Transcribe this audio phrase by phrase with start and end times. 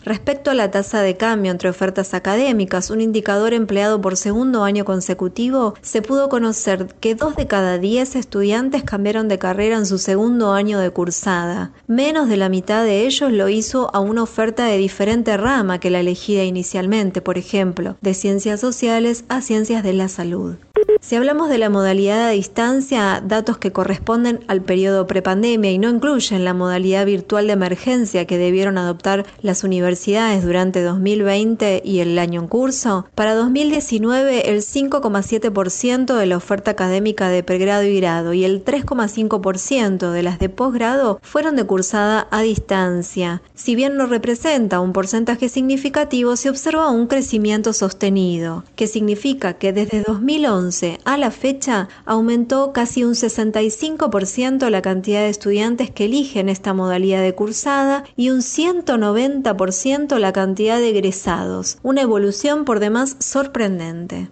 [0.03, 4.87] Respecto a la tasa de cambio entre ofertas académicas, un indicador empleado por segundo año
[4.87, 9.99] consecutivo, se pudo conocer que dos de cada diez estudiantes cambiaron de carrera en su
[9.99, 11.73] segundo año de cursada.
[11.87, 15.91] Menos de la mitad de ellos lo hizo a una oferta de diferente rama que
[15.91, 20.57] la elegida inicialmente, por ejemplo, de ciencias sociales a ciencias de la salud.
[21.01, 25.89] Si hablamos de la modalidad a distancia, datos que corresponden al periodo prepandemia y no
[25.89, 32.19] incluyen la modalidad virtual de emergencia que debieron adoptar las universidades durante 2020 y el
[32.19, 38.33] año en curso, para 2019 el 5,7% de la oferta académica de pregrado y grado
[38.35, 43.41] y el 3,5% de las de posgrado fueron de cursada a distancia.
[43.55, 49.73] Si bien no representa un porcentaje significativo, se observa un crecimiento sostenido, que significa que
[49.73, 56.49] desde 2011 a la fecha aumentó casi un 65% la cantidad de estudiantes que eligen
[56.49, 63.17] esta modalidad de cursada y un 190% la cantidad de egresados, una evolución por demás
[63.19, 64.29] sorprendente.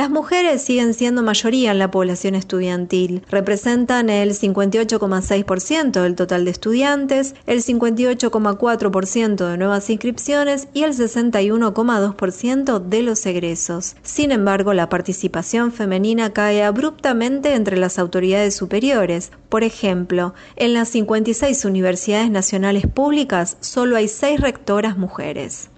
[0.00, 6.50] Las mujeres siguen siendo mayoría en la población estudiantil, representan el 58,6% del total de
[6.52, 13.96] estudiantes, el 58,4% de nuevas inscripciones y el 61,2% de los egresos.
[14.02, 19.32] Sin embargo, la participación femenina cae abruptamente entre las autoridades superiores.
[19.50, 25.68] Por ejemplo, en las 56 universidades nacionales públicas solo hay 6 rectoras mujeres.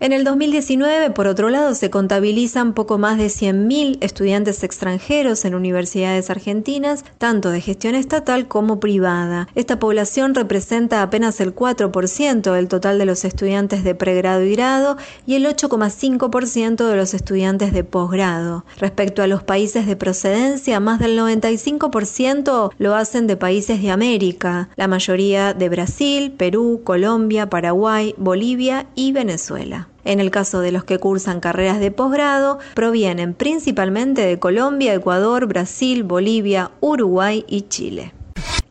[0.00, 5.54] En el 2019, por otro lado, se contabilizan poco más de 100.000 estudiantes extranjeros en
[5.54, 9.48] universidades argentinas, tanto de gestión estatal como privada.
[9.54, 14.98] Esta población representa apenas el 4% del total de los estudiantes de pregrado y grado
[15.26, 18.66] y el 8,5% de los estudiantes de posgrado.
[18.78, 24.68] Respecto a los países de procedencia, más del 95% lo hacen de países de América,
[24.76, 29.83] la mayoría de Brasil, Perú, Colombia, Paraguay, Bolivia y Venezuela.
[30.04, 35.46] En el caso de los que cursan carreras de posgrado, provienen principalmente de Colombia, Ecuador,
[35.46, 38.12] Brasil, Bolivia, Uruguay y Chile.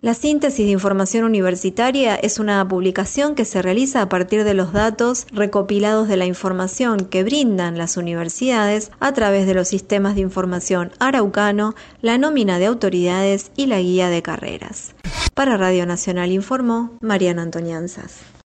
[0.03, 4.73] La síntesis de información universitaria es una publicación que se realiza a partir de los
[4.73, 10.21] datos recopilados de la información que brindan las universidades a través de los sistemas de
[10.21, 14.93] información araucano, la nómina de autoridades y la guía de carreras.
[15.33, 18.32] Para Radio Nacional informó Mariana Antonianzas.